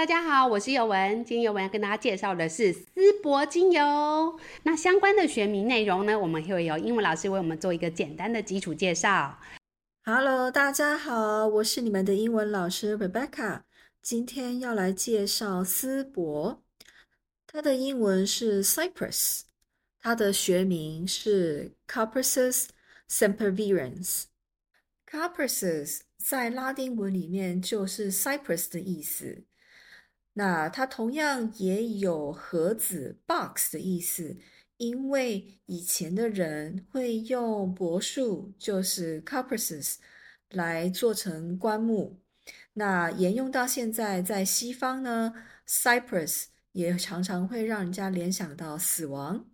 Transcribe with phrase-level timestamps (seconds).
[0.00, 1.22] 大家好，我是尤文。
[1.26, 4.40] 今天尤文要跟大家介绍的是丝柏精油。
[4.62, 9.38] 那相关的学名内容呢，我们会由英文老师为我们做一个简单的基础介绍。
[10.02, 13.64] Hello，大家好，我是你们的英文老师 Rebecca。
[14.00, 16.62] 今天要来介绍丝柏，
[17.46, 19.42] 它的英文是 Cypress，
[20.00, 22.68] 它的学名是 Cupressus
[23.06, 24.22] sempervirens。
[25.06, 29.44] Cupressus 在拉丁文里面就是 Cypress 的意思。
[30.34, 34.36] 那它同样也有盒子 box 的意思，
[34.76, 39.96] 因为以前的人会用柏树，就是 Cupressus
[40.50, 42.20] 来做成棺木。
[42.74, 45.34] 那沿用到现在，在西方呢
[45.66, 49.46] ，Cypress 也常常会让人家联想到死亡。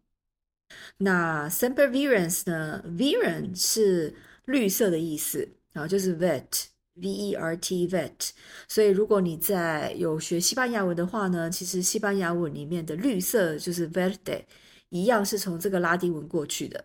[0.98, 4.14] 那 sempervirens 呢，viren 是
[4.44, 6.66] 绿色的意思，然后就是 vet
[7.00, 7.88] vert。
[7.88, 8.30] vet，
[8.66, 14.44] 所以如果你在有学西班牙文的话呢，其实西班牙文里面的绿色就是 verde，
[14.88, 16.84] 一样是从这个拉丁文过去的。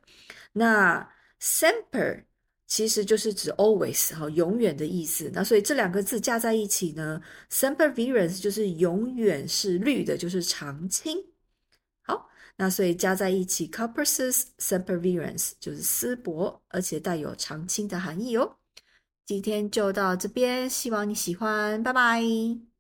[0.53, 2.25] 那 semper
[2.67, 5.29] 其实就是指 always 哈，永远的意思。
[5.33, 11.17] 那所以这两个字加在一起呢，sempervirens 就是永远是绿的，就是常青。
[12.01, 18.57] 好，那所以加在一起，Cupressus sempervirens 就是丝柏，而且带有常青的含义哦。
[19.31, 22.70] 今天就到这边，希望你喜欢，拜拜。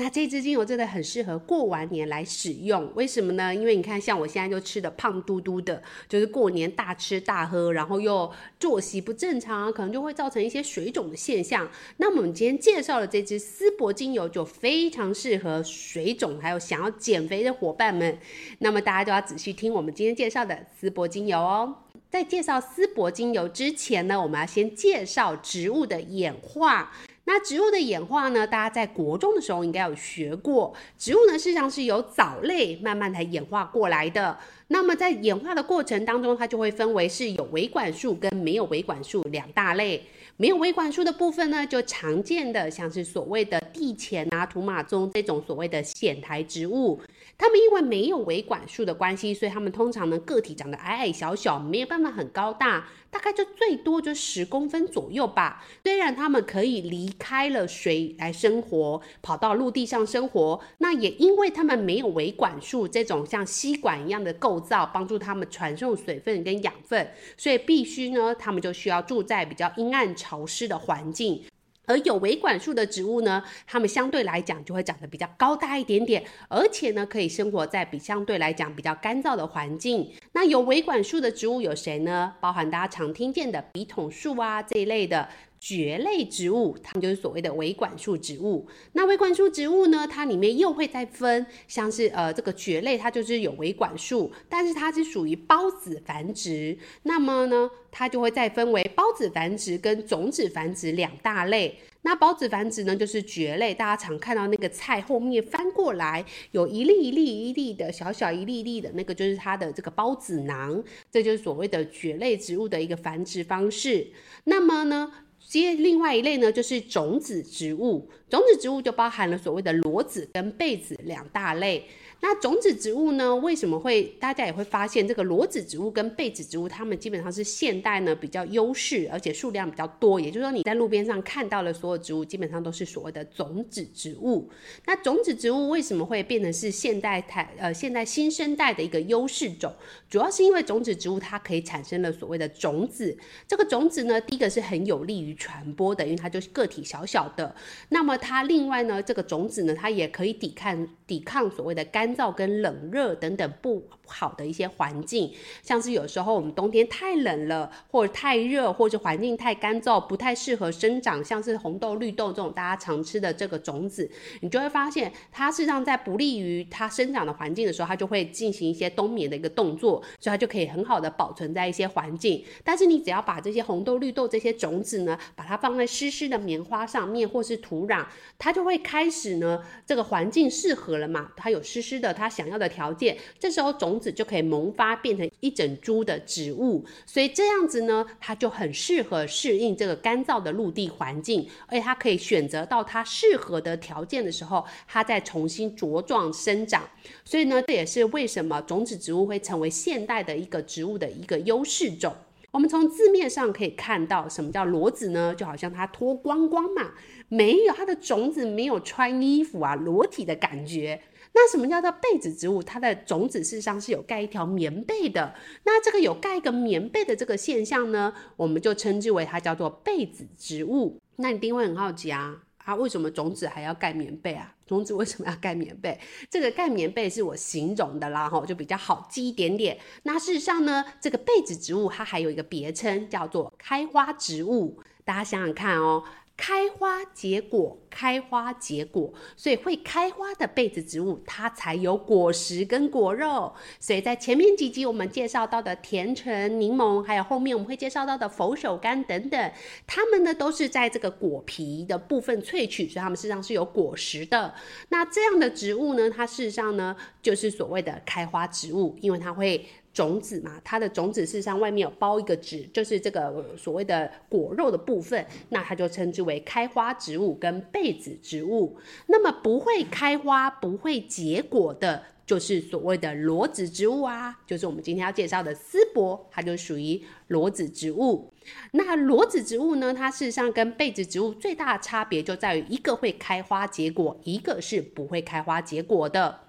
[0.00, 3.52] 那这支精油真的很适合过完年来使用，为什么呢？
[3.52, 11.68] 因为你看，像我现在就吃的胖嘟嘟的，就是过年大吃大喝，然后又作息不正常，可能就会造成一些水肿的现象。
[11.96, 18.16] 那我们今天介绍的这支丝柏精油就非常适合水肿，还有想要减肥的伙伴们。
[18.60, 21.74] 那么大家就要仔细听我们今天介绍的丝柏精油哦。
[22.08, 26.92] 在介绍丝柏精油之前呢，我们要先介绍植物的演化。
[27.28, 30.74] 那植物的演化呢，大家在国中的时候应该有学过。
[30.96, 34.38] 植物呢，事实上是由藻类慢慢才演化过来的。
[34.68, 40.02] 那么在演化的过程当中，它就会分为是有维管束跟没有维管束两大类。
[40.38, 46.98] 没有维管束的部分呢，就常见的像是所谓的地钱啊、土马鬃这种所谓的藓苔植物。
[47.36, 55.64] 它们因为没有维管束的关系，所以它们通常呢个体长得矮矮小小，没有办法很高大，大概就最多就十公分左右吧。
[55.84, 71.42] 虽然它们可以离开了水来生活，跑到陆地上生活，那也因为它们没有维管束这种像吸管一样的构造，帮助它们传送水分跟养分，所以必须呢，它们就需要住在比较阴暗潮湿的环境。
[71.88, 80.12] 而有维管束的植物呢，它们相对来讲就会长得比较高大一点点，而且呢，可以生活在比相对来讲比较干燥的环境。
[80.32, 82.34] 那有维管束的植物有谁呢？
[82.40, 85.28] 包含大家常听见的笔筒树啊这一类的。
[85.60, 88.66] 蕨类植物，它们就是所谓的维管束植物。
[88.92, 96.76] 那维管束植物呢，它里面又会再分，像是呃这个蕨类，它就是有维管束，但是它是属于孢子繁殖。
[97.02, 101.78] 那么呢，它就会再分为孢子繁殖跟种子繁殖两大类。
[102.02, 114.06] 那孢子繁殖呢，就是蕨类，大家常看到那个菜后面翻过来，有一粒一粒一粒的小小一粒一粒的那个，就是它的这个孢子囊，这就是所谓的蕨类植物的一个繁殖方式。
[114.44, 115.12] 那么呢，
[115.48, 118.08] 接另外一类呢，就是种子植物。
[118.28, 121.86] 种子植物就包含了所谓的裸子跟被子两大类。
[122.20, 130.18] 那种子植物呢，为什么会大家也会发现这个裸子植物跟被子植物，它们基本上是现代呢比较优势，而且数量比较多。
[130.18, 134.50] 也就是说，你在路边上看到的所有植物，基本上都是所谓的种子植物。
[134.84, 139.72] 那种子植物为什么会变成是现代台呃现代新生代的一个优势种？
[140.10, 143.16] 主要是因为种子植物它可以产生了所谓的种子。
[143.46, 147.54] 这个种子呢，第一个是很有利于传播的，因为它就是个体小小的。
[147.90, 155.30] 那么它另外呢，这个种子呢，它也可以抵抗抵抗所谓的干干燥跟冷热等等不好的一些环境，
[155.62, 164.10] 像是有时候我们冬天太冷了，或者太热，或者环境太干燥，不太适合生长，像是红豆、绿豆这种大家常吃的这个种子，
[164.40, 172.42] 你就会发现它事实上在不利于它生长的环境的时候，它就会进行一些冬眠的一个动作，所以它就可以很好的保存在一些环境。
[172.64, 178.06] 但是你只要把这些红豆、绿豆这些种子呢，把它放在湿湿的棉花上面或是土壤，
[178.38, 186.84] 它就会开始呢，这个环境适合了嘛，它有湿湿的，它想要的条件，这时候种子就可以萌发，变成一整株的植物。
[187.06, 196.88] 所以这样子呢，它就很适合适应这个干燥的陆地环境，而且它可以选择到它适合的条件的时候，它再重新茁壮生长。
[197.24, 202.14] 所以呢，这也是为什么种子植物会成为现代的一个植物的一个优势种。
[202.50, 205.34] 我们从字面上可以看到，什么叫裸子呢？
[205.34, 206.92] 就好像它脱光光嘛，
[207.28, 211.02] 没有它的种子，没有穿衣服啊，裸体的感觉。
[211.34, 212.62] 那什么叫做被子植物？
[212.62, 215.34] 它的种子事实上是有盖一条棉被的。
[215.64, 220.98] 那这个有盖一个棉被的这个现象呢，我们就称之为它叫做被子植物。
[221.16, 224.54] 那你一定会很好奇啊，啊，为什么种子还要盖棉被啊？
[224.68, 225.98] 种子为什么要盖棉被？
[226.30, 229.78] 这个盖棉被是我形容的啦，哈，就比较好记一点点。
[230.02, 234.80] 那事实上呢，这个被子植物它还有一个别称，叫做开花植物。
[235.04, 236.04] 大家想想看哦。
[236.38, 243.52] 开花结果，开花结果，所以会开花的被子植物，它才有果实跟果肉。
[243.80, 249.52] 所以在前面几集我们介绍到的甜橙、柠檬，还有后面我们会介绍到的佛手柑等等，
[249.84, 254.54] 它们呢都是在这个果皮的部分萃取，所以它们事实上是有果实的。
[254.90, 259.66] 那这样的植物呢，它事实上呢就是所谓的开花植物，因为它会。
[259.98, 268.78] 种子嘛，它的种子事实上外面有包一个纸，就是这个所谓的果肉的部分，那它就称之为开花植物跟被子植物。
[269.08, 278.32] 那么不会开花、不会结果的，就是所谓的裸子植物啊，就是我们今天要介绍的丝柏，它就属于裸子植物。
[278.70, 286.47] 那裸子植物呢，它事实上跟被子植物最大的差别就在于一个会开花结果，一个是不会开花结果的。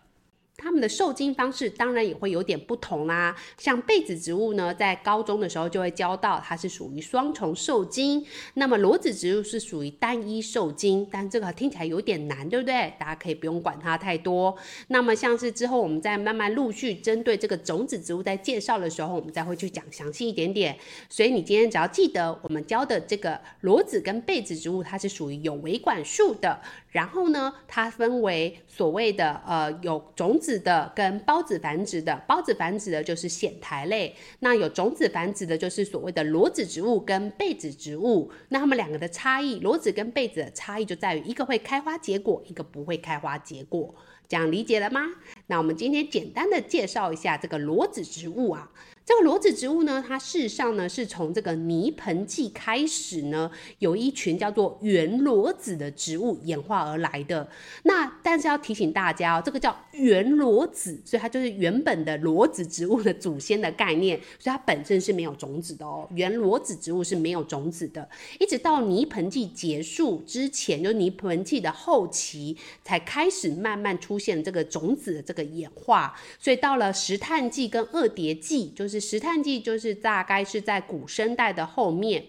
[0.59, 3.35] 它们的受精方式当然也会有点不同啦。
[3.57, 8.25] 像被子植物呢，在高中的时候就会教到，它是属于双重受精。
[8.55, 12.93] 那么裸子植物是属于单一受精，但这个听起来有点难，对不对？
[12.99, 14.55] 大家可以不用管它太多。
[14.89, 20.77] 那么像是之后我们再慢慢陆续针对这个种子植物在介绍的时候，我们再会去讲详细一点点。
[21.09, 26.59] 所以你今天只要记得我们教的这个裸子跟被子植物，它是属于有维管束的。
[26.91, 38.31] 然后呢，它分为所谓的呃有种子的跟孢子繁殖的，孢子繁殖的就是藓苔类，那有种子繁殖的就是所谓的裸子植物跟被子植物。
[38.49, 43.93] 那它们两个的差异，裸子跟被子的差异就在于一个会开花结果，一个不会开花结果，
[44.27, 45.01] 这样理解了吗？
[45.47, 48.71] 那我们今天简单的介绍一下这个裸子植物啊。
[49.09, 57.49] 这个裸子植物呢，它事实上呢是从这个泥盆纪开始呢，有一群叫做圆裸子的植物演化而来的。
[57.85, 66.07] 那但是要提醒大家哦，这个叫圆裸子，所以它就是原本的裸子植物的祖先的概念，所以它本身是没有种子的哦。
[66.13, 68.07] 圆裸子植物是没有种子的，
[68.39, 76.15] 一直到泥盆纪结束之前，就泥盆纪的后期才开始慢慢出现这个种子的这个演化。
[76.37, 78.98] 所以到了石炭纪跟二叠纪，就是。
[78.99, 82.25] 石炭纪就是大概是在古生代的后面。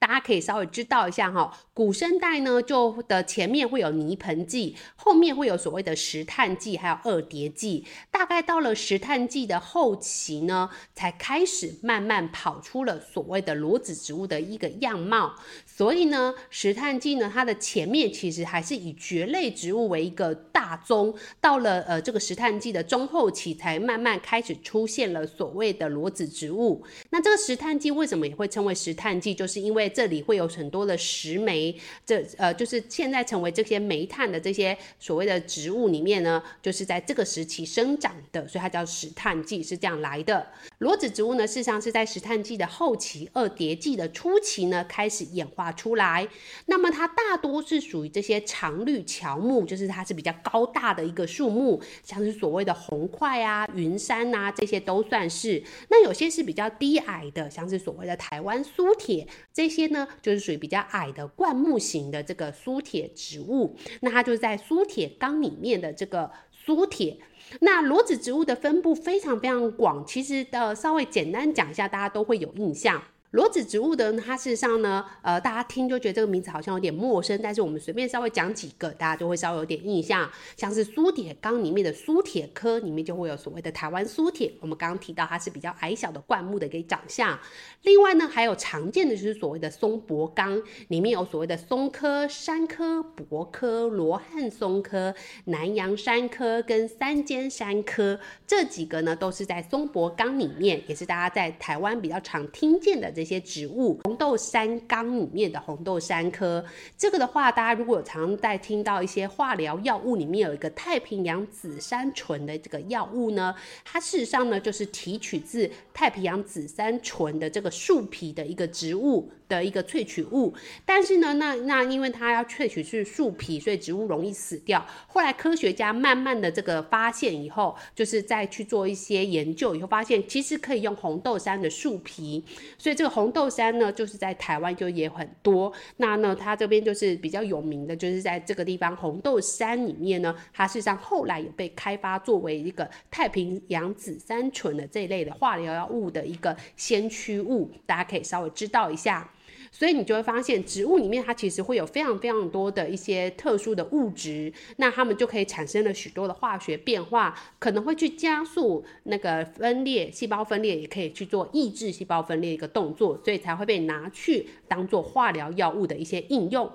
[0.00, 7.84] 大家可以稍微知道一下哈，古生代呢，就的前面会有泥盆纪，后面会有所谓的石炭纪，还有二叠纪。
[8.08, 15.34] 大概到了石炭纪的后期呢，才开始慢慢跑出了所谓的裸子植物的一个样貌。
[15.78, 21.14] 所以呢，石炭纪呢，它的前面其实还是以蕨类植物为一个大宗。
[21.40, 26.84] 到了呃这个石炭纪的中后期，才慢慢开始出现了所谓的裸子植物。
[27.10, 29.32] 那这个石炭纪为什么也会称为石炭纪？
[29.32, 31.72] 就是因为这里会有很多的石煤，
[32.04, 40.44] 这呃就是现在成为这些煤炭的这些所谓的植物里面呢，就是在这个时期生长的，所以它叫石炭纪，是这样来的。
[40.78, 46.28] 裸子植物呢，事实上是在石炭纪的后期，二叠纪的初期呢开始演化出来。
[46.66, 55.60] 那么它大多是属于这些常绿乔木，就是它是比较高大的一个树木，像是所谓的红桧啊、云杉啊这些都算是。
[55.90, 59.88] 那有些是比较低矮的，像是所谓的台湾苏铁这些。
[59.88, 67.16] 呢，就是属于比较矮的灌木型的这个苏铁植物，那它就是在苏铁纲里面的这个苏铁。
[67.60, 73.02] 那裸子植物的分布非常非常广，其实的稍微简单讲一下，大家都会有印象。
[73.32, 80.30] 裸子植物的它事实上呢，呃，大家听就觉得这个名字好像有点陌生，但是我们随便稍微讲几个，大家就会稍微有点印象。
[80.56, 87.38] 像是苏铁纲里面的苏铁科里面就会有所谓的台湾苏铁，我们刚刚提到它是比较矮小的灌木的一个长相。
[87.82, 103.12] 另外呢，还有常见的就是所谓的松柏纲，里面有所谓的松科、山科、柏科、罗汉松科、南洋山科跟三尖山科这几个呢，都是在松柏纲里面，也是大家在台湾比较常听见的。
[103.18, 106.64] 这些植物，红豆杉纲里面的红豆杉科，
[106.96, 113.52] 这个的话，大家如果常在听到一些化疗药物里面有一个太平洋紫杉醇的这个药物呢，
[113.84, 124.86] 它事实上呢就是提取自太平洋紫杉醇的这个树皮的一个植物的一个萃取物，但是呢，那那因为它要萃取是树皮，所以植物容易死掉。
[125.08, 132.44] 后来科学家慢慢的这个发现以后，就是再去做一些研究以后，发现其实可以用红豆杉的树皮，
[132.78, 133.08] 所以这个。
[133.08, 135.72] 红豆杉呢，就是在台湾就也很多。
[135.96, 149.28] 那呢，它这边就是比较有名的，就是在这个地方红豆杉里面呢，它事实上后来也被开发作为一个太平洋紫杉醇的这一类的化疗药物的一个先驱物，大家可以稍微知道一下。
[149.70, 166.70] 所以你就会发现，植物里面它其实会有非常非常多的一些特殊的物质，那它们就可以产生了许多的化学变化，可能会去加速那个分裂，细胞分裂也可以去做抑制细胞分裂一个动作，所以才会被拿去当做化疗药物的一些应用。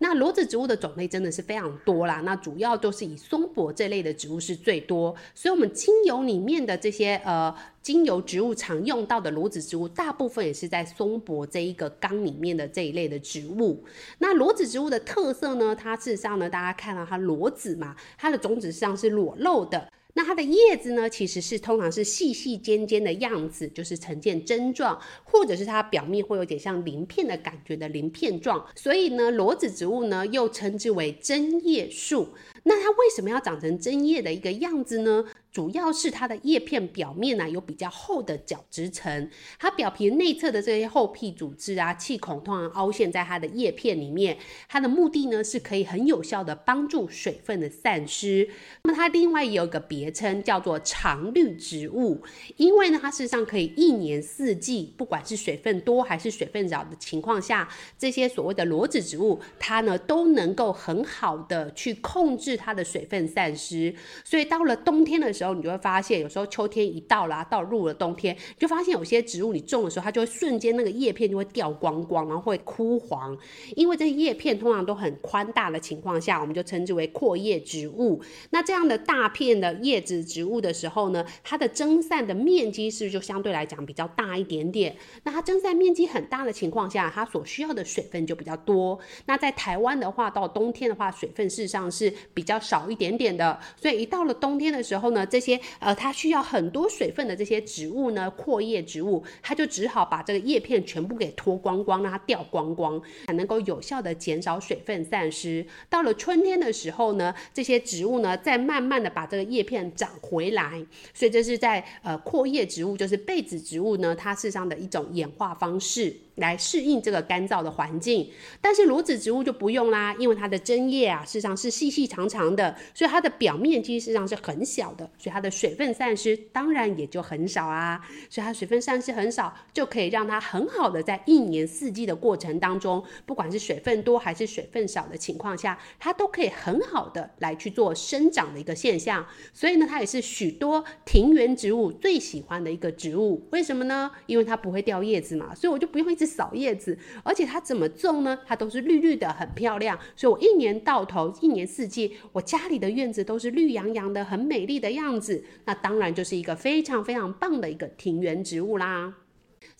[0.00, 7.52] 那裸子植物的种类真的是非常多啦，那主要都是以松柏这类的植物是最多，所以我们精油里面的这些呃
[7.82, 13.84] 精油植物常用到的裸子植物，大部分也是在松柏这一个纲里面的这一类的植物。
[14.18, 19.90] 那裸子植物的特色呢，它事实上呢，大家看到它裸子嘛，它的种子实际上是裸露的。
[20.18, 28.66] 那它的叶子呢，其实是通常是细细尖尖的样子，就是呈现针状，或者是它表面会有点像鳞片的感觉的鳞片状。
[28.74, 32.30] 所以呢，裸子植物呢又称之为针叶树。
[32.64, 35.24] 那它为什么要长成针叶的一个样子呢？
[35.50, 44.36] 主要是它的叶片表面呢、有比较厚的角质层，它表皮内侧的这些厚壁组织啊，气孔通常凹陷在它的叶片里面。
[44.68, 48.48] 它的目的呢是可以很有效的帮助水分的散失。
[48.82, 52.22] 那么它另外也有个别称叫做常绿植物，
[52.56, 57.66] 因为呢它事实上可以一年四季，不管是水分多还是水分少的情况下，
[57.98, 63.94] 这些所谓的裸子植物它呢都能够很好的去控制是它的水分散失。
[64.24, 73.36] 所以到了冬天的时候，你就会发现，有时候秋天一到啦，到入了冬天，你就发现有些植物你种的时候，它就会瞬间那个叶片就会掉光光，然后会枯黄，
[73.76, 78.22] 因为这些叶片通常都很宽大的情况下，我们就称之为阔叶植物。
[78.50, 84.96] 那这样的大片的叶子植物的时候呢，它的蒸散的面积是不是就相对来讲比较大一点点？
[85.24, 88.98] 那它蒸散面积很大的情况下，它所需要的水分就比较多。
[89.26, 105.66] 那在台湾的话，到冬天的话，水分事实上是比较少一点点的，所以一到了冬天的时候呢，这些呃，它需要很多水分的这些植物呢，阔叶植物，它就只好把这个叶片全部给脱光光，让它掉光光，才能够有效的减少水分散失。
[105.90, 110.86] 到了春天的时候呢，这些植物呢，再慢慢的把这个叶片长回来。
[111.12, 116.16] 所以这是在呃阔叶植物，就是被子植物呢，它事实上的一种演化方式。
[116.38, 118.30] 来适应这个干燥的环境，
[118.60, 128.00] 但是裸子植物就不用啦，因为它的针叶啊，事实上是细细长长的，所以它的表面积事实上是很小的，所以它的水分散失当然也就很少啊。
[128.30, 139.26] 所以它水分散失很少，就可以让它很好的在一年四季的过程当中，不管是水分多还是水分少的情况下，它都可以很好的来去做生长的一个现象。
[139.52, 143.44] 所以呢，它也是许多庭园植物最喜欢的一个植物。
[143.50, 144.08] 为什么呢？
[144.26, 146.27] 因为它不会掉叶子嘛，所以我就不用一直。
[146.28, 148.38] 扫叶子，而且它怎么种呢？
[148.46, 149.98] 它都是绿绿的，很漂亮。
[150.14, 155.42] 所以我一年到头，一年四季，我家里的院子都是绿洋洋的，很美丽的样子。
[155.64, 159.14] 那当然就是一个非常非常棒的一个庭园植物啦。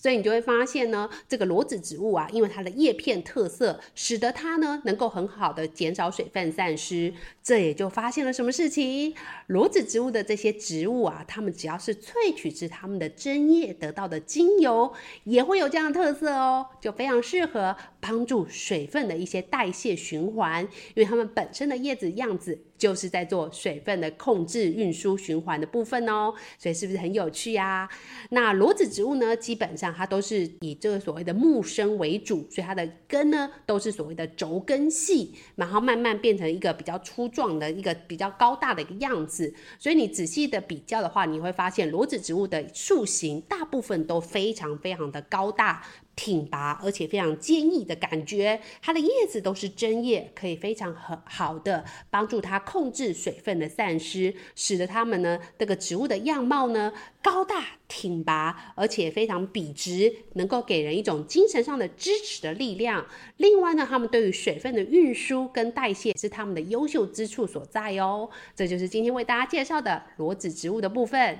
[0.00, 7.12] 所以你就会发现呢，这个裸子植物啊，因为它的叶片特色，使得它呢能够很好的减少水分散失。
[7.42, 9.14] 这也就发现了什么事情？
[9.48, 14.92] 裸子植物的这些植物啊，它们只要是萃取自它们的针叶得到的精油，
[15.24, 20.62] 也会有这样的特色哦，就非常适合帮助水分的一些代谢循环，
[20.94, 22.60] 因为它们本身的叶子样子。
[22.78, 27.88] 就是在做水分的控制、运输、循环的部分哦，所以是不是很有趣呀？
[28.30, 39.52] 那裸子植物呢，基本上它都是以这个所谓的木生为主，所以它的根呢都是所谓的轴根系，然后慢慢变成一个比较粗壮的一个比较高大的一个样子。
[39.78, 45.84] 所以你仔细的比较的话，你会发现裸子植物的树形大部分都非常非常的高大。
[46.18, 63.06] 挺拔而且非常坚毅的感觉，它的叶子都是针叶，可以非常很好的帮助它控制水分的散失，使得它们呢这个植物的样貌呢高大挺拔，而且非常笔直，能够给人一种精神上的支持的力量。
[63.36, 68.28] 另外呢，它们对于水分的运输跟代谢是它们的优秀之处所在哦。
[68.56, 71.38] 这就是今天为大家介绍的裸子植物的部分。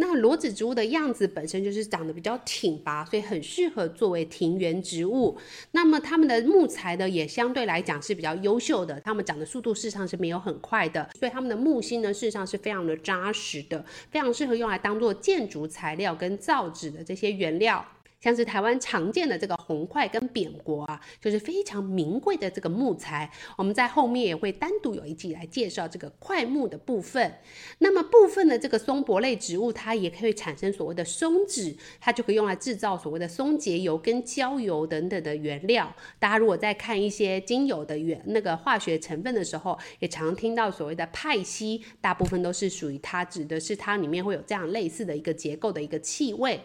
[0.00, 5.36] 那裸子植物的样子本身就是长得比较挺拔，所以很适合作为庭园植物。
[5.72, 17.84] 那么它们的木材呢，也相对来讲是比较优秀的，它们长的速度事实上是没有很快的，所以它们的木芯呢，事实上是非常的扎实的，非常适合用来当做建筑材料跟造纸的这些原料。
[18.20, 23.30] 像是台湾常见的这个红桧跟扁柏啊，就是非常名贵的这个木材。
[23.56, 27.34] 我们在后面也会单独有一集来介绍这个桧木的部分。
[27.78, 35.94] 那么部分的这个松柏类植物，它也可以产生所谓的松脂，它就可以用来制造所谓的松节油跟焦油等等的原料。
[36.18, 46.60] 大家如果在看一些精油的原那个化学成分的时候，也常听到所谓的派烯，大部分都是属于它，指的是它里面会有这样类似的一个结构的一个气味。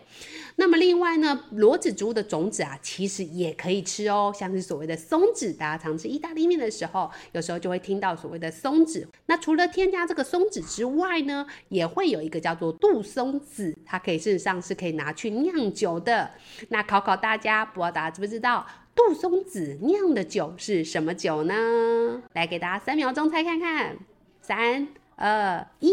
[0.56, 9.08] 那么另外呢，裸子植物的种子啊，其实也可以吃哦，像是所谓的松子，大家常吃意大利面的时候，有时候就会听到所谓的松子。
[9.26, 16.32] 那除了添加这个松子之外呢，也会有一个叫做杜松子，它可以事实上是可以拿去酿酒的。
[16.70, 22.22] 那考考大家，不知道大家知不知道杜松子酿的酒是什么酒呢？
[22.34, 23.98] 来给大家三秒钟猜看看，
[24.42, 25.92] 三二一，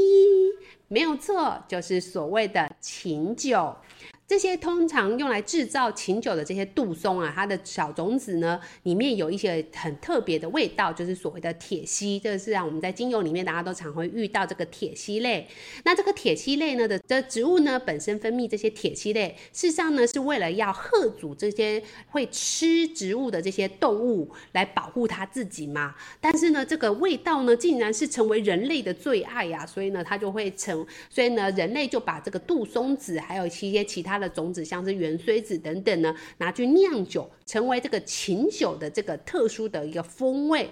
[0.89, 3.77] 没有错，就是所谓的琴酒。
[4.31, 12.17] 这些通常用来制造琴酒的这些杜松啊，它的小种子呢，里面有一些很特别的味道，就是所谓的铁烯。
[12.21, 15.49] 这是啊我们在精油里面大家都常会遇到这个铁烯类。
[15.83, 25.93] 那这个铁烯类呢的的植物呢，本身分泌这些铁烯类，事实上呢是为了要吓阻这些会吃植物的这些动物来保护它自己嘛。
[26.21, 40.71] 但是呢，这个味道呢，竟然是成为人类的最爱呀，所以呢，它就会成，所以呢，人类就把这个杜松子还有一些其他的种子，像是芫荽子等等呢，拿去酿酒，成为这个琴酒的这个特殊的一个风味。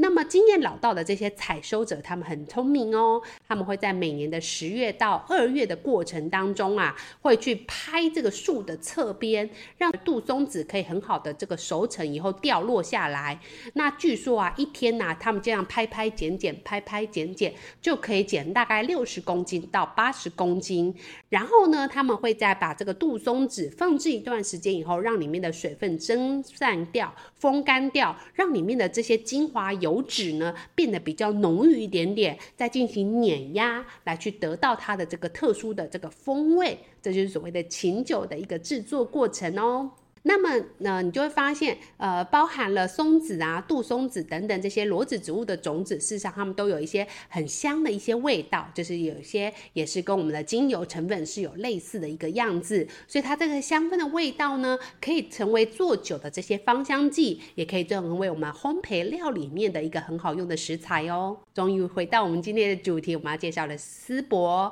[0.00, 13.38] 那么经验老道的这些采收者，他们很聪明哦，他们会在每年的十月到二月的过程当中啊，会去拍这个树的侧边，让杜松子可以很好的这个熟成以后掉落下来。
[13.74, 17.52] 那据说啊，一天呐、他们这样拍拍剪剪，拍拍剪剪，
[17.82, 20.94] 就可以剪大概六十公斤到八十公斤。
[21.28, 29.89] 然后呢，他们会再把这个杜松子放置一段时间以后，让里面的水分蒸散掉、风干掉，让里面的这些精华油。
[29.90, 39.90] 油脂呢变得比较浓郁一点点，再进行碾压来去得到它的这个特殊的这个风味，这就是所谓的琴酒的一个制作过程哦。
[40.22, 61.38] 那么呢，你就会发现，呃，包含了松子啊、杜松子等等这些裸子植物的种子，事实上它们都有一些很香的一些味道，就是有些也是跟我们的精油成分是有类似的一个样子，所以它这个香氛的味道呢，可以成为做酒的这些芳香剂，也可以成为我们烘焙料里面的一个很好用的食材哦。
[61.54, 64.70] 终于回到我们今天的主题，我们要介绍的丝柏。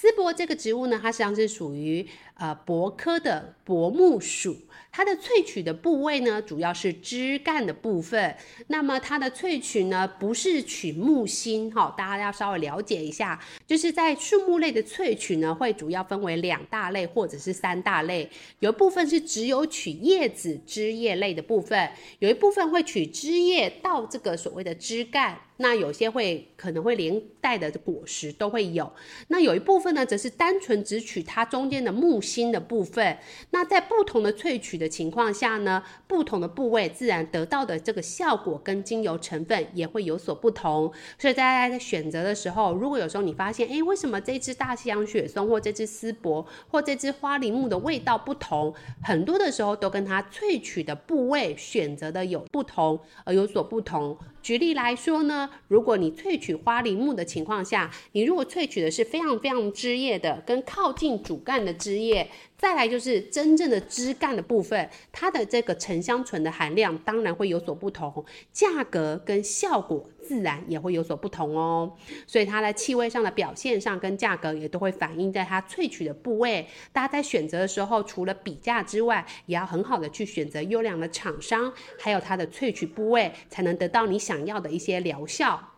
[0.00, 4.56] 丝柏这个植物呢，它实际上是属于呃柏科的柏木属。
[4.90, 8.34] 它的萃取的部位呢，主要是枝干的部分。
[8.68, 13.38] 那么它的萃取呢，不是取木心，哈，大家要稍微了解一下。
[13.66, 18.30] 就是在树木类的萃取呢，会主要分为两大类或者是三大类。
[18.60, 25.38] 有一部分是只有取叶子、枝叶类的部分，有一部分会取枝叶到这个所谓的枝干。
[25.60, 28.90] 那有些会可能会连带的果实都会有。
[29.28, 33.18] 那有一部分呢，则是单纯只取它中间的木心的部分。
[33.50, 40.90] 那在不同的萃取的情况下呢，不同的部位自然得到的这个效果跟精油成分也会有所不同。
[41.18, 48.74] 所以大家在选择的时候，如果有时候你发现，哎，为什么这支大西洋雪松或这支丝柏或这支花梨木的味道不同？
[49.02, 54.16] 很多的时候都跟它萃取的部位选择的有不同而有所不同。
[54.42, 62.30] 举例来说呢，如果你萃取花梨木的情况下，你如果萃取的是非常非常枝叶的，跟靠近主干的枝叶。
[62.60, 71.90] 再来就是真正的枝干的部分，它的这个沉香醇的含量当然会有所不同，价格跟效果自然也会有所不同哦。
[72.26, 76.68] 所以它在气味上的表现上跟价格也都会反映在它萃取的部位。
[76.92, 85.69] 大家在选择的时候，除了比价之外，也要很好的去选择优良的厂商，还有它的萃取部位，才能得到你想要的一些疗效。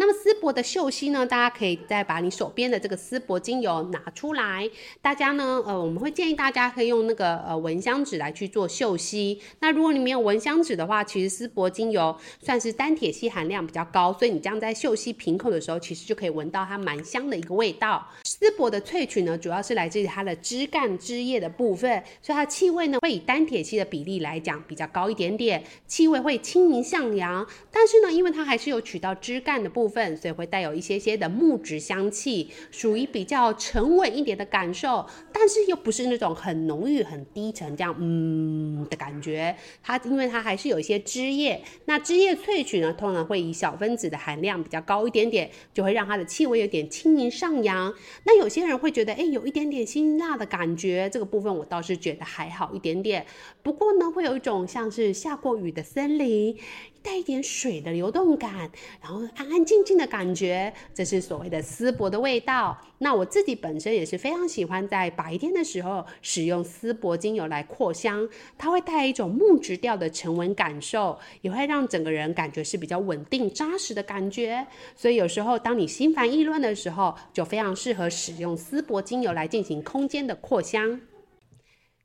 [0.00, 4.70] 那么丝柏的嗅吸呢，大家可以再把你手边的这个丝柏精油拿出来。
[5.02, 9.40] 大家呢，呃，我们会建议大家可以用那个呃蚊香纸来去做嗅吸。
[9.58, 18.06] 那如果你没有蚊香纸的话，其实丝柏精油算是单萜烯含量比较高，所以你这样在嗅吸瓶口的时候，其实就可以闻到它蛮香的一个味道。
[18.22, 21.90] 丝柏的萃取呢，主要是来自于它的枝干枝叶的部分，
[22.22, 27.44] 所以它的气味呢会以单萜烯的比例来讲比较高一点点，气味会轻盈向阳。
[27.72, 39.56] 但是呢，因为它还是有取到枝干的部分部分，所以会带有一些些的木质香气，属于比较沉稳一点的感受，但是又不是那种很浓郁、很低沉这样嗯的感觉。
[39.82, 47.94] 它因为它还是有一些枝叶，那枝叶萃取呢，通常会以小分子的含量比较高一点点，就会让它的气味有点轻盈上扬。
[48.24, 53.24] 那有些人会觉得，哎，有一点点辛辣的感觉，这个部分我倒是觉得还好一点点。
[53.62, 56.58] 不过呢，会有一种像是下过雨的森林。
[57.02, 62.76] 带一点水的流动感，然后安安静静的感觉，这是所谓的丝柏的味道。
[62.98, 74.66] 那我自己本身也是非常喜欢在白天的时候使用丝柏精油来扩香，它会带一种木质调的沉稳感受，也会让整个人感觉是比较稳定扎实的感觉。
[74.96, 81.00] 所以有时候当你心烦意乱的时候，就非常适合使用丝柏精油来进行空间的扩香。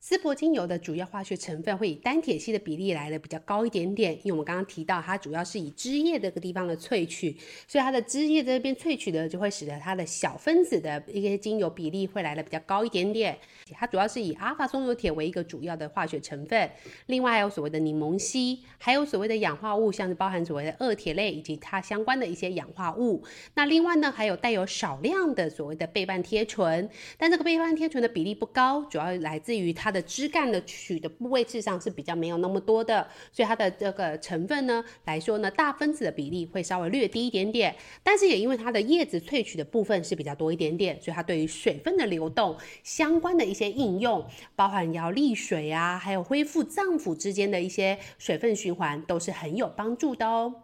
[0.05, 7.37] 丝柏精油的主要化学成分会以单萜烯的比例来的比较高一点点，因为我们刚刚提到它主要是以枝叶这个地方的萃取，
[7.69, 13.37] 所以它的枝叶这边萃取的就会使得它的小分子的一些精油比例会来的比较高一点点。
[13.71, 16.69] 它主要是以阿尔法松油铁为一个主要的化学成分，
[17.05, 23.23] 另外还有所谓的柠檬烯，还有所谓的氧化物，像是包含所谓的二铁类以及它相关的一些氧化物。
[23.53, 44.25] 那另外呢，还有带有少量的所谓的倍半萜醇，但这个倍半萜醇的比例不高，主要来自于它的枝干的取的部位，事实上是比较没有那么多的，所以它的这个成分呢来说呢，大分子的比例会稍微略低一点点，但是也因为它的叶子萃取的部分是比较多一点点，所以它对于水分的流动相关的一些应用，
[44.55, 50.55] 包含要利水啊，还有恢复脏腑之间的一些水分循环，都是很有帮助的哦。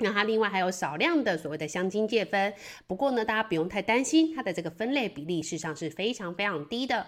[0.00, 2.54] 那它另外还有少量的所谓的香精芥分，
[2.86, 7.04] 不过呢，大家不用太担心，它的这个分类比例事实上是非常非常低的。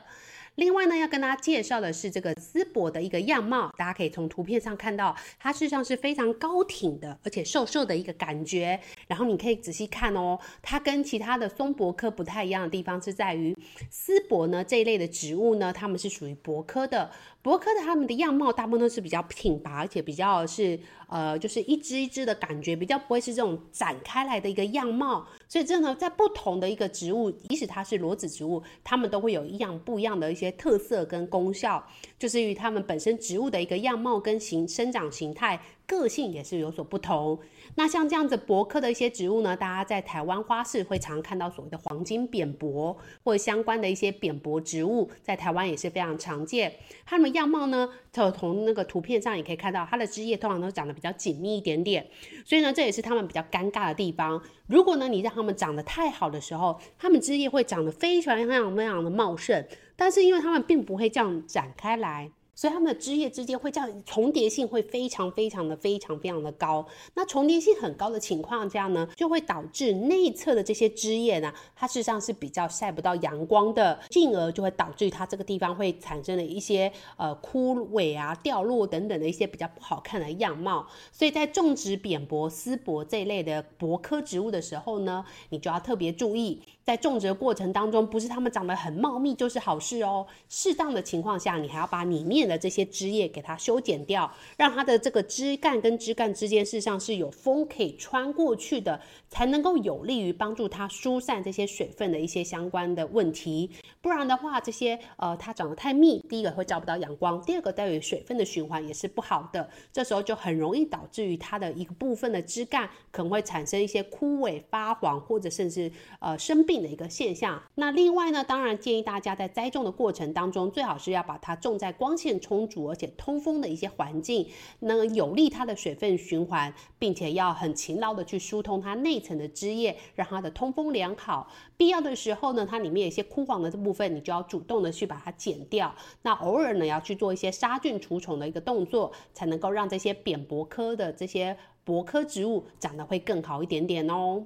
[0.57, 8.79] 另外呢，要跟大家介绍的是这个丝柏的一个样貌，大家可以从图片上看到，它事实上是非常高挺的，而且瘦瘦的一个感觉。
[9.07, 13.57] 然后你可以仔细看哦，它跟其他的松柏科不太一样的地方是在于，
[13.91, 17.11] 丝柏呢这一类的植物呢，它们是属于柏科的。
[17.43, 25.27] 柏科的它们的样貌大部分都是比较挺拔，而且比较是呃，就是一支一支的感觉，比较不会是这种展开来的一个样貌。
[25.49, 31.83] 所以这呢，在不同的一个植物，即使它是裸子植物，它们都会有一样不一样的一些特色跟功效，
[32.19, 35.59] 就是与它们本身植物的一个样貌跟形生长形态。
[35.91, 37.37] 个性也是有所不同。
[37.75, 46.73] 那像这样子博科的一些植物呢，大家在台湾花市会常看到所谓的黄金扁柏，或者相关的一些扁柏植物，在台湾也是非常常见。
[47.05, 52.07] 它们样貌呢，就从那个图片上也可以看到，它的枝叶通常都长得比较紧密一点点。
[52.47, 54.41] 所以呢，这也是它们比较尴尬的地方。
[54.69, 62.31] 如果呢，你让它们长得太好的时候，它们枝叶会长得非常非常非常的茂盛，但是因为它们并不会这样展开来。
[62.61, 66.87] 所以它们的枝叶之间会这样重叠性会非常非常的非常非常的高。
[67.15, 80.87] 那重叠性很高的情况下呢，就会导致内侧的这些枝叶呢，它事实上是比较晒不到阳光的，进而就会导致它这个地方会产生了一些呃枯萎啊、掉落等等的一些比较不好看的样貌。
[81.11, 90.27] 所以在种植扁柏、丝柏这一类的柏科植物的时候呢，你就要特别注意，在种植的过程当中，不是它们长得很茂密就是好事哦。
[90.51, 103.71] 适当的情况下，你还要把里面的这些枝叶给它修剪掉，让它的这个枝干跟枝干之间事实上是有风可以穿过去的，才能够有利于帮助它疏散这些水分的一些相关的问题。
[104.01, 109.69] 不然的话，这些呃它长得太密，第一个会照不到阳光，第二个带于水分的循环也是不好的。
[109.93, 117.63] 这时候就很容易导致于它的一个部分的枝干可能会产生一些枯萎、发黄或者甚至呃生病的一个现象。
[117.75, 124.49] 那另外呢，当然建议大家在栽种的过程当中，最好是要把它种在光线充足而且通风的一些环境，
[124.81, 131.53] 能有利它的水分循环，并且要很勤劳的去疏通它内层的枝叶，让它的通风良好。
[131.77, 135.95] 必要的时候呢，它里面有一些枯黄的这部分，你就要主动的去把它剪掉。
[136.23, 144.45] 那偶尔呢，要去做一些杀菌除虫的一个动作，才能够让这些扁柏科的这些柏科植物长得会更好一点点哦。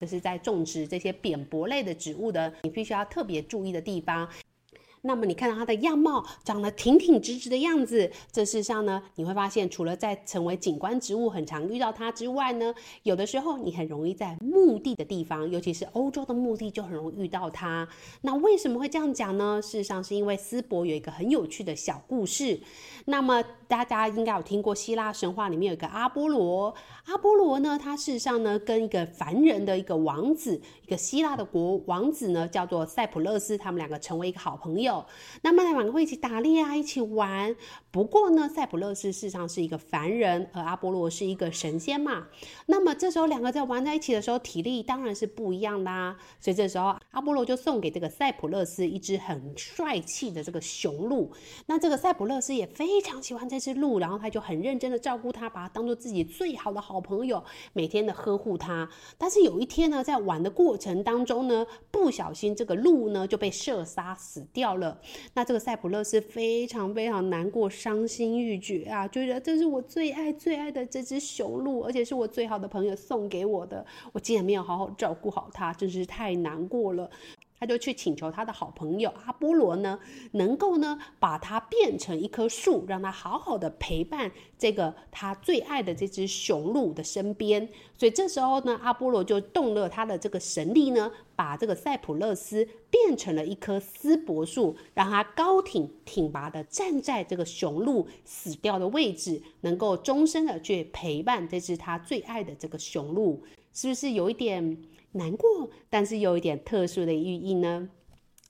[0.00, 4.28] 这是在种植这些扁柏类的植物的，你必须要特别注意的地方。
[5.06, 17.86] 那么你看到它的样貌长得挺挺直直的样子，这事实上呢，你会发现除了在成为景观植物很常遇到它之外呢，有的时候你很容易在墓地的地方，尤其是欧洲的墓地就很容易遇到它。
[18.22, 19.60] 那为什么会这样讲呢？
[19.62, 22.58] 事实上是因为斯伯有一个很有趣的小故事。
[23.04, 34.93] 那么大家应该有听过希腊神话里面有一个阿波罗，阿波罗呢，他事实上呢跟一个凡人的一个王子，一个希腊的国王子呢叫做塞浦勒斯，他们两个成为一个好朋友。
[34.94, 35.06] 友。
[35.42, 37.54] 那么他们两个会一起打猎啊，一起玩。
[37.90, 42.26] 不过呢，塞浦路斯事实上是一个凡人，而阿波罗是一个神仙嘛。
[42.66, 46.16] 那么这时候两个在玩在一起的时候，体力当然是不一样啦。
[46.40, 51.30] 所以这时候阿波罗就送给这个塞浦路斯一只很帅气的这个雄鹿。
[51.66, 58.88] 那这个塞浦路斯也非常喜欢这只鹿，然后他就很认真的照顾它，把它当做自己最好的好朋友，每天的呵护它。
[59.16, 64.83] 但是有一天呢，在玩的过程当中呢，不小心这个鹿呢就被射杀死掉了。
[65.34, 67.68] 那这个塞普勒斯非常非常难过。
[67.68, 69.06] 伤心欲绝啊！
[69.08, 77.10] 觉得这是我最爱最爱的这只雄鹿，而且是我最好的朋友送给我的，我竟然没有好好照顾好它，真是太难过了。
[77.60, 79.98] 他就去请求他的好朋友阿波罗呢，
[80.32, 87.66] 能够呢把它变成一棵树，让他好好的陪伴这个他最爱的这只雄鹿的身边。
[87.96, 104.76] 所以这时候呢，阿波罗就动了他的这个神力呢，把这个塞浦路斯变成了一棵丝柏树，让它高挺挺拔的站在这个雄鹿死掉的位置，能够终身的去陪伴这只他最爱的这个雄鹿，是不是有一点？
[105.14, 107.88] 难过，但是有一点特殊的寓意呢。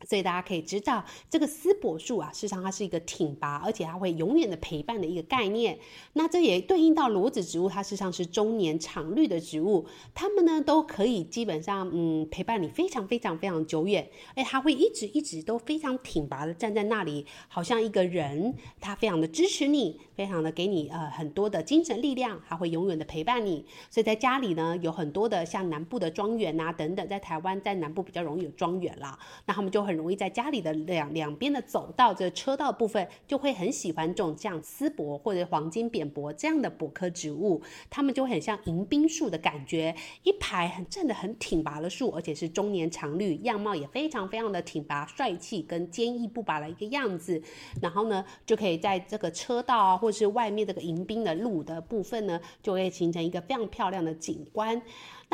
[0.06, 5.78] 所以大家可以知道，这个丝柏树啊，事实上它是一个挺拔，而且它会永远的陪伴的一个概念。
[6.12, 14.06] 那这也对应到裸子植物，它事实上是中年常绿的植物，它们呢都可以基本上嗯陪伴你非常非常非常久远。
[14.34, 23.64] 哎，它会一直一直都非常挺拔的站在那里，好像一个人，它非常的支持你，非常的给你呃很多的精神力量，它会永远的陪伴你。
[23.88, 29.93] 所以在家里呢，有很多的像南部的庄园啊等等，在台湾在南部比较容易有庄园啦，那他们就很。
[29.96, 47.40] 容易在家里的两两边的走道，这车道部分就会很喜欢种像丝柏或者黄金扁柏这样的柏科植物，它们就很像迎宾树的感觉，一排很站得很挺拔的树，而且是中年常绿，样貌也非常非常的挺拔帅气，跟坚毅不拔的一个样子。
[47.80, 54.80] 然后呢，就可以在这个车道啊，或是外面这个迎宾的路的部分呢，就会形成一个非常漂亮的景观。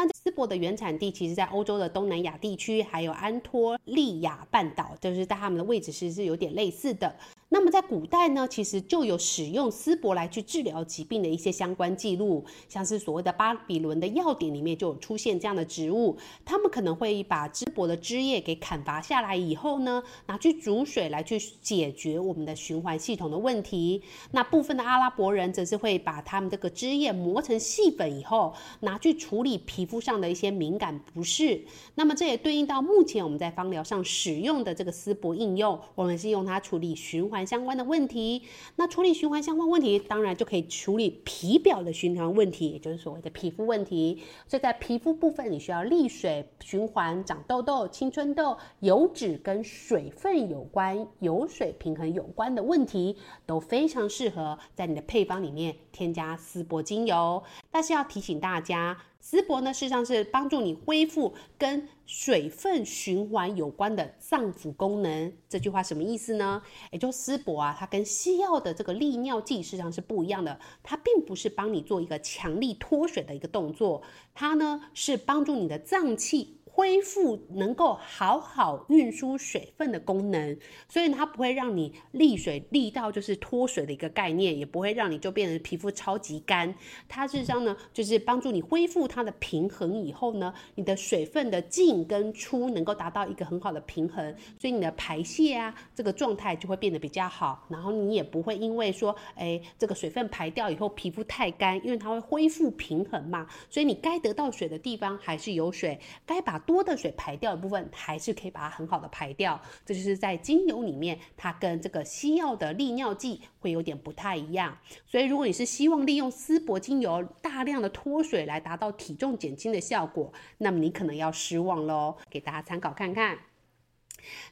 [0.02, 7.14] 那丝柏的原产地其实，在欧洲的东南亚地区，还有安托利亚半岛，就是在它们的位置其实是有点类似的。
[7.52, 16.16] 那么在古代呢，其实就有使用丝柏来去治疗疾病的一些相关记录，像是所谓的巴比伦的药典里面就有出现这样的植物。
[16.44, 24.00] 他们可能会把丝柏的枝叶给砍伐下来以后呢，拿去煮水来去解决我们的循环系统的问题。
[24.30, 31.60] 那部分的阿拉伯人则是会把他们这个枝叶磨成细粉以后，拿去处理皮肤上的一些敏感不适。
[31.96, 38.42] 那么这也对应到目前我们在芳疗上使用的这个丝柏应用，我们是用它处理循环相关的问题，
[38.76, 44.22] 那处理循环相关问题，当然就可以处理皮表的循环问题，也就是所谓的皮肤问题。
[44.46, 57.42] 所以在皮肤部分，你需要利水循环、长痘痘、青春痘、油脂跟水分有关、油水平衡有关的问题，都非常适合在你的配方里面添加丝柏精油。
[57.70, 58.98] 但是要提醒大家。
[59.22, 65.30] 丝柏呢，事实上是帮助你恢复跟水分循环有关的脏腑功能。
[65.46, 66.62] 这句话什么意思呢？
[66.90, 70.58] 也就丝柏啊，它跟西药的这个利尿剂事实上是不一样的。
[70.82, 74.02] 它并不是帮你做一个强力脱水的一个动作，
[74.32, 76.59] 它呢是帮助你的脏器。
[76.80, 86.74] 恢复能够好好运输水分的功能，所以它不会让你利水利到就是脱水的一个概念，也不会让你就变成皮肤超级干。
[87.06, 97.66] 它事实上呢，就是帮助你恢复它的平衡以后呢，你的水分的进跟出能够达到一个很好的平衡，所以你的排泄啊这个状态就会变得比较好。
[97.68, 109.60] 然后你也不会因为说，哎，这个水分排掉以后皮肤太干，因为它会恢复平衡嘛，所以你该得到水的地方还是有水，该把多的水排掉的部分，还是可以把它很好的排掉。
[109.84, 114.78] 这就是在精油里面，它跟这个西药的利尿剂会有点不太一样。
[115.06, 122.16] 所以，如果你是希望利用丝柏精油大量的脱水来达到体重减轻的效果，那么你可能要失望喽。
[122.30, 123.49] 给大家参考看看。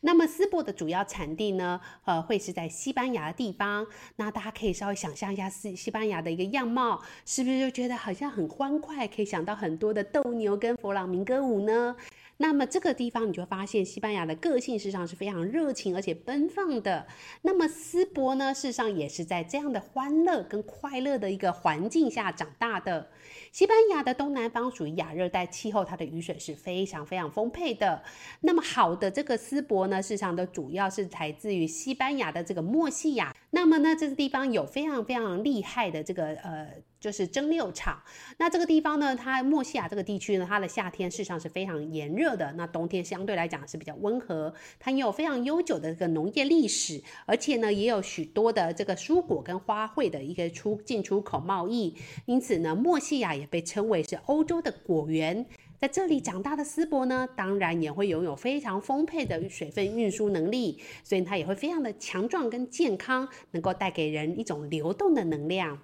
[0.00, 3.87] 那么丝柏的主要产地呢，呃，会是在西班牙地方。
[4.16, 11.96] 那大家可以稍微想象一下西西班牙的一个样貌，是不是就觉得好像很欢快，可以想到很多的斗牛跟弗朗明哥舞呢？
[12.40, 17.07] 那么这个地方你就发现西班牙的个性事实上是非常热情而且奔放的。
[17.42, 23.11] 那么丝柏呢，事实上也是在这样的欢乐跟快乐的一个环境下长大的。
[23.51, 28.03] 西班牙的东南方属于亚热带气候，它的雨水是非常非常丰沛的。
[28.40, 33.35] 那么好的这个丝柏呢，事实上都主要是来自于西班牙的这个墨西亚。
[33.51, 36.69] 那么呢，这个地方有非常非常厉害的这个呃，
[37.01, 38.03] 就是蒸馏厂。
[38.37, 44.53] 那这个地方呢，它莫西亚这个地区呢，它的夏天事实上是非常炎热的，那冬天相对来讲是比较温和。
[44.79, 51.97] 它也有非常悠久的这个农业历史，而且呢，也有许多的这个蔬果跟花卉的一个出进出口贸易。
[52.27, 55.47] 因此呢，莫西亚也被称为是欧洲的果园。
[55.81, 65.81] 在这里长大的斯伯呢，当然也会拥有非常丰沛的水分运输能力，所以它也会非常的强壮跟健康，能够带给人一种流动的能量。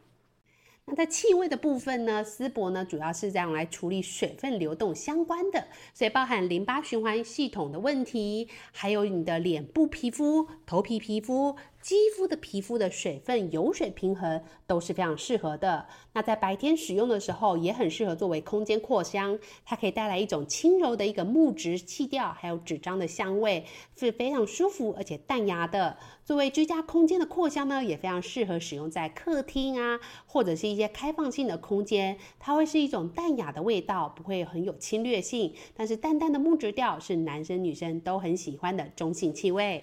[0.86, 11.56] 那在气味的部分呢，斯伯呢主要是这样来处理水分流动相关的，所以包含淋巴循环系统的问题，还有你的脸部皮肤、头皮皮肤。
[11.84, 15.86] 肌肤的皮肤的水分油水平衡都是非常适合的。
[16.14, 23.66] 那在白天使用的时候，也很适合作为空间扩香，它可以带来一种轻柔的一个木质气调，还有纸张的香味，
[23.98, 25.98] 是非常舒服而且淡雅的。
[26.24, 32.16] 作为居家空间的扩香呢，也非常适合使用在客厅啊，或者是一些开放性的空间。
[32.40, 39.82] 它会是一种淡雅的味道，不会很有侵略性，但是淡淡的木质调是男生女生都很喜欢的中性气味。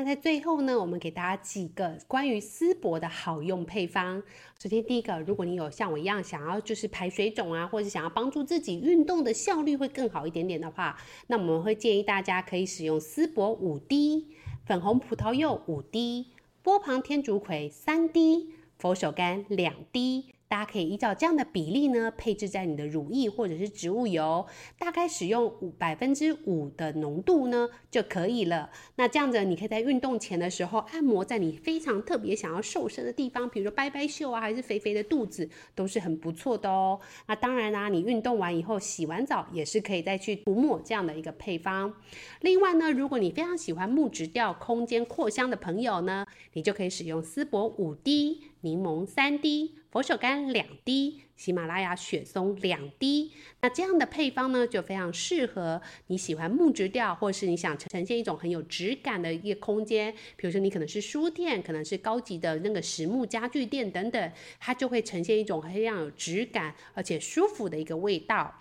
[0.00, 4.22] 那在最后呢，我们给大家几个关于丝柏的好用配方。
[4.58, 14.28] 首先，第一个，如果你有像我一样想要就是排水肿啊，或者想要帮助自己运动的效率会更好一点点的话，那我们会建议大家可以使用丝柏五滴、
[14.64, 16.28] 粉红葡萄柚五滴、
[16.62, 20.32] 波旁天竺葵三滴、佛手柑两滴。
[20.50, 24.44] 大家可以依照这样的比例呢，配置在你的乳液或者是植物油，
[24.80, 28.68] 大概使用五百分之五的浓度呢就可以了。
[28.96, 36.98] 那这样子，你可以在运动前的时候按摩在你非常特别想要瘦身的地方，比如说掰掰袖啊，还是肥肥的肚子，都是很不错的哦。
[37.28, 41.94] 那当然啦，你运动完以后洗完澡也是可以再去涂抹这样的一个配方。
[42.40, 48.49] 另外呢，如果你非常喜欢木质调、空间扩香的朋友呢，你就可以使用丝柏五滴。
[48.62, 53.32] 柠檬三滴，佛手柑两滴，喜马拉雅雪松两滴。
[53.62, 60.12] 那这样的配方呢，就非常适合你喜欢木质调，或是你想呈现一种很有质感的一个空间。
[60.36, 68.54] 比如说，你可能是书店，可能是高级的那个实木家具店等等，它就会呈现一种非常有质感而且舒服的一个味道。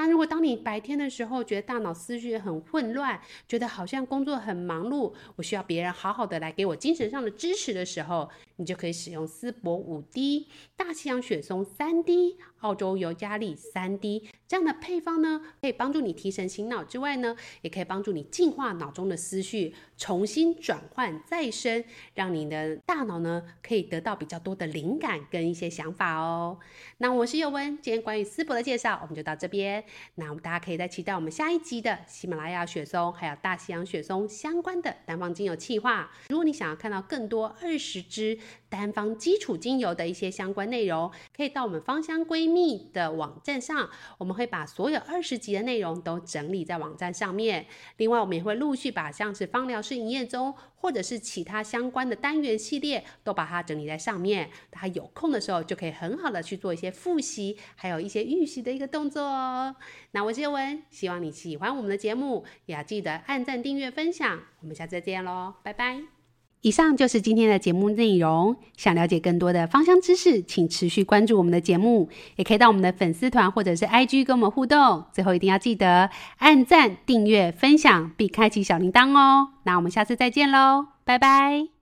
[0.00, 21.84] 那如果当你白天的时候觉得大脑思绪很混乱，觉得好像工作很忙碌，我需要别人好好的来给我精神上的支持的时候，你就可以使用丝柏五滴、大西洋雪松三滴、澳洲尤加利三滴这样的配方呢，可以帮助你提神醒脑之外呢，也可以帮助你净化脑中的思绪，重新转换再生，
[22.14, 26.58] 让你的大脑呢可以得到比较多的灵感跟一些想法哦。
[26.96, 29.84] 那我是宥雯，今天关于丝柏的介绍我们就到这边。
[30.14, 36.10] 那我们大家可以再期待我们下一集的喜马拉雅雪松还有大西洋雪松相关的单方精油企划。
[36.30, 38.38] 如果你想要看到更多二十支
[38.70, 47.66] 单方基础精油的一些相关内容，可以到我们芳香闺蜜的网站上，我们会把所有二十集的内容都整理在网站上面。
[47.98, 54.48] 另外，我们也会陆续把像是芳疗是营业中或者是其他相关的单元系列都把它整理在上面。
[54.70, 59.74] 他有空的时候就可以很好的去做一些复习，还有一些预习的一个动作哦。
[60.12, 64.40] 那我是叶文，希望你喜欢我们的节目，也要记得按赞、订阅、分享。
[64.60, 66.19] 我们下次再见喽，拜拜。
[66.62, 68.56] 以上就是今天的节目内容。
[68.76, 75.04] 想了解更多的芳香知识，请持续关注我们的节目，也可以到我们的粉丝团或者是 IG 跟我们互动。
[75.12, 79.48] 最后一定要记得按赞、订阅、分享，并开启小铃铛哦。
[79.64, 81.79] 那我们下次再见喽，拜拜。